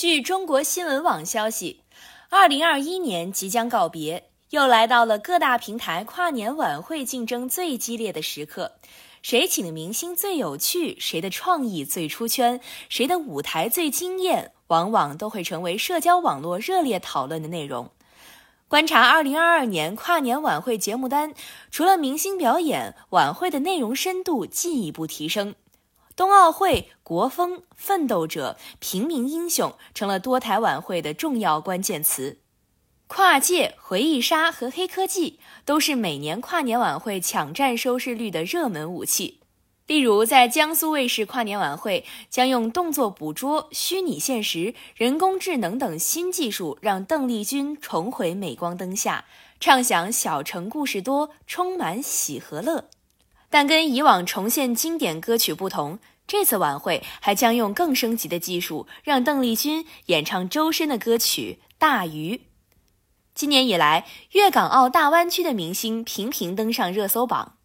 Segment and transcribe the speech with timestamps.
[0.00, 1.82] 据中国新闻网消息，
[2.30, 8.76] 二零二一年即将告别，又来到了各大平台跨年晚会竞争最激烈的时刻。
[9.20, 17.90] 谁请的明星最有趣，谁的创意最出圈，谁的舞台最惊艳，往往都会成为社交网络热烈讨论的内容。
[18.68, 21.34] 观察二零二二年跨年晚会节目单，
[21.70, 25.54] 除了明星表演，晚会的内容深度进一步提升。
[26.20, 32.40] 冬奥会、国风、奋斗者、平民英雄成了多台晚会的重要关键词。
[33.06, 39.40] 跨界、回忆杀和黑科技都是每年跨年晚会抢占收视率的热门武器。
[39.86, 49.24] 例如，在江苏卫视跨年晚会，将用动作捕捉、虚拟现实、人工智能等新技术，让邓丽君重回镁光灯下，
[49.58, 52.84] 唱响“小城故事多，充满喜和乐”。
[53.52, 55.98] 但跟以往重现经典歌曲不同，
[56.30, 62.36] 这次晚会还将用更升级的技术，让邓丽君演唱周深的歌曲《大鱼》。
[63.34, 67.56] 今年以来，粤港澳大湾区的明星频频登上热搜榜。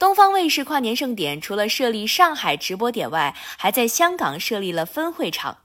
[0.00, 5.58] 东方卫视跨年盛典除了设立上海直播点外，还在香港设立了分会场。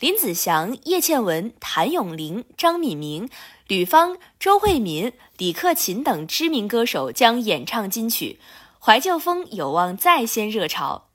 [0.00, 3.28] 林子祥、叶倩文、谭咏麟、张敏明、
[3.68, 8.40] 吕方、周慧敏、李克勤等知名歌手将演唱金曲。
[8.78, 11.08] 怀旧风有望再掀热潮。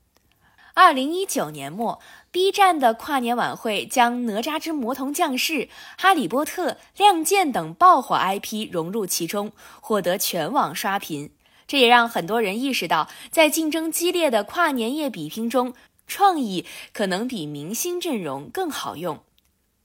[0.81, 1.99] 二零一九年末
[2.31, 5.53] ，B 站的跨年晚会将《哪吒之魔童降世》
[5.97, 11.31] 《哈利波特》《亮剑》等爆火 IP 融入其中，获得全网刷屏。
[11.67, 15.73] 这也让很多人意识到，在竞争激烈的跨年夜比拼中，
[16.07, 19.19] 创意可能比明星阵容更好用。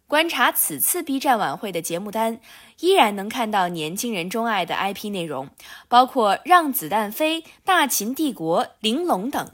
[0.07, 2.39] 观察此次 B 站晚会的节目单，
[2.79, 5.51] 依然能看到年轻人钟爱的 IP 内容，
[5.89, 9.51] 包括《让子弹飞》《大秦帝国》《玲珑》等。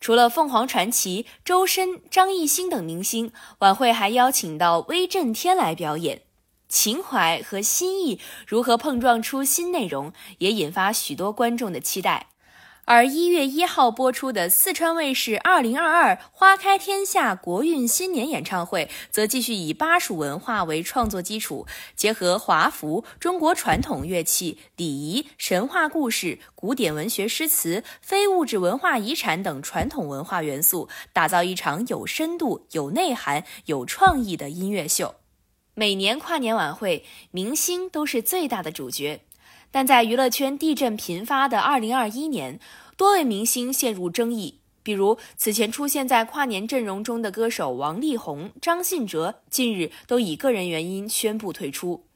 [0.00, 6.22] 除了凤凰传奇、周深、张艺兴等明星，晚会还邀请到威震天来表演。
[6.70, 12.28] 情怀和心意如何碰撞出新内容，也引发许多观众的期待。
[12.90, 35.14] 而一月一号播出的四川卫视二零二二花开天下国运新年演唱会，则继续以巴蜀文化为创作基础，结合华服、中国传统乐器、礼仪、神话故事、古典文学诗词、非物质文化遗产等传统文化元素，打造一场有深度、有内涵、有创意的音乐秀。
[35.74, 39.22] 每年跨年晚会，明星都是最大的主角。
[39.70, 42.58] 但在娱乐圈地震频发的二零二一年，
[42.96, 44.60] 多位明星陷入争议。
[44.82, 52.06] 比如此前出现在跨年阵容中的歌手王力宏、张信哲，近日都以个人原因宣布退出。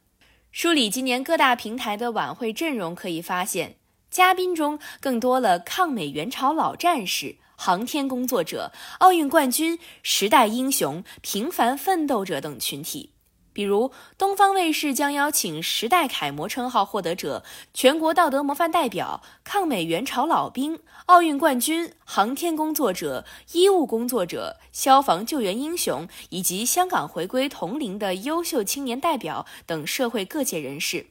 [0.50, 3.76] 梳理今年各大平台的晚会阵容，可以发现，
[4.10, 13.13] 嘉宾中更多了抗美援朝老战士、航天工作者、奥运冠军、时代英雄、平凡奋斗者等群体。
[13.54, 31.06] 比如，东方卫视将邀请时代楷模称号获得者、全国道德模范代表、抗美援朝老兵、奥运冠军、航天工作者、医务工作者、消防救援英雄以及香港回归同龄的优秀青年代表等社会各界人士。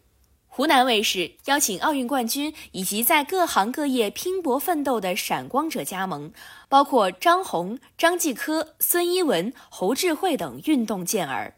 [0.56, 6.32] 湖南卫视邀请奥运冠军以及在各行各业拼搏奋斗的闪光者加盟，
[6.70, 11.56] 包括张红、张继科、孙一文、侯智慧等运动健儿。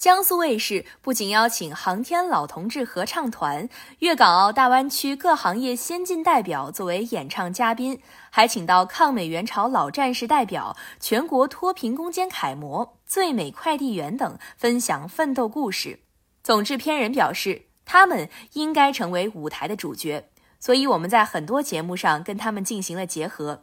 [0.00, 3.68] 江苏卫视不仅邀请航天老同志合唱团、
[3.98, 8.00] 粤港澳大湾区各行业先进代表作为演唱嘉宾，
[8.30, 16.00] 还请到抗美援朝老战士代表、全国脱贫攻坚楷模、最美快递员等分享奋斗故事。
[16.42, 23.60] 总制片人表示，他们应该成为舞台的主角，所以我们在很多节目上跟他们进行了结合。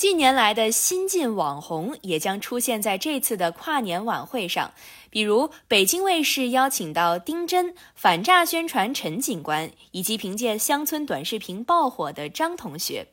[0.00, 4.72] 近年来的新晋网红也将出现在这次的跨年晚会上，
[5.10, 13.08] 比如北京卫视邀请到丁真、反诈宣传陈警官，以及凭借乡村短视频爆火的张同学。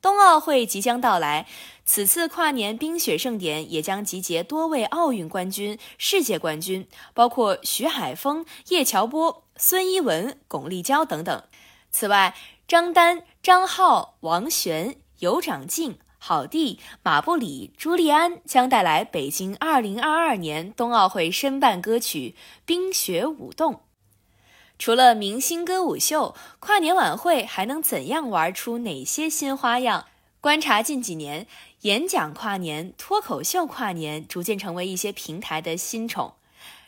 [0.00, 1.46] 冬奥会即将到来，
[1.84, 11.42] 此次跨年冰雪盛典也将集结多位奥运冠军、世界冠军，包括徐海峰、叶乔波、孙一文、巩立姣等等。
[11.90, 12.34] 此外，
[12.66, 15.98] 张丹、张浩、王璇、尤长靖。
[16.26, 22.34] 好弟马布里、朱利安将带来北京2022年冬奥会申办歌曲
[22.64, 23.74] 《冰雪舞动》。
[24.78, 30.06] 除了明星歌舞秀，跨年晚会还能怎样玩出哪些新花样？
[30.40, 31.46] 观察近几年，
[31.82, 36.36] 演讲跨年、脱口秀跨年逐渐成为一些平台的新宠。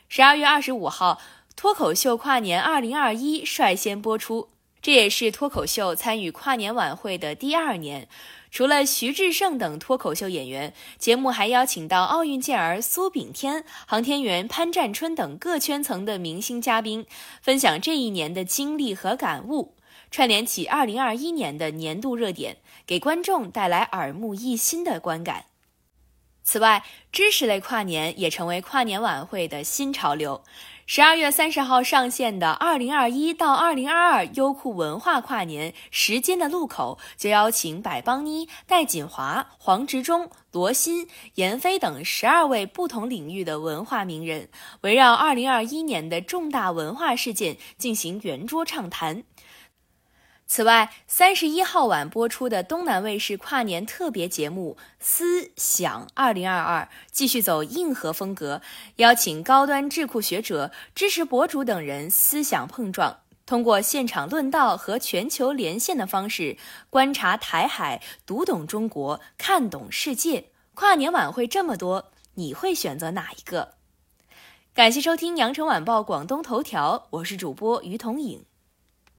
[0.09, 1.21] 十二月二十五号，
[1.55, 4.49] 脱口秀跨年2021率先播出。
[4.87, 8.07] 这也是脱口秀参与跨年晚会的第二年。
[8.53, 17.05] 除了徐志胜等脱口秀演员，节目还邀请到奥运健儿苏炳添、航天员潘占春等各圈层的明星嘉宾，
[17.43, 19.75] 分享这一年的经历和感悟，
[20.13, 25.47] 串联起2021年的年度热点，给观众带来耳目一新的观感。
[26.45, 30.45] 此外，知识类跨年也成为跨年晚会的新潮流。
[30.89, 44.49] 十二月三十号上线的二零二一到二零二二优酷文化跨年时间的路口，就邀请百邦妮、戴锦华、黄执中、罗欣、闫飞等十二位不同领域的文化名人，
[44.83, 49.25] 围绕二零二一年的重大文化事件进行圆桌畅谈。
[50.49, 58.63] 此外，三十一号晚播出的东南卫视跨年特别节目《思想二零二二》继续走硬核风格，
[58.97, 66.57] 邀请高端智库学者、知识博主等人思想碰撞，通过现场论道和全球连线的方式，
[66.91, 70.51] 观察台海，读懂中国，看懂世界。
[70.75, 73.75] 跨年晚会这么多，你会选择哪一个？
[74.73, 78.46] 感谢收听羊城晚报广东头条，我是主播于彤颖。